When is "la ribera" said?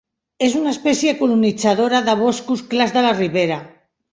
3.09-3.63